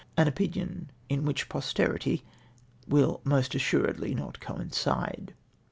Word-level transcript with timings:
An 0.17 0.27
opinion 0.27 0.89
in 1.09 1.25
which 1.25 1.47
posterity 1.47 2.23
will 2.87 3.21
assuredly 3.27 4.15
not 4.15 4.39
coincide. 4.39 5.35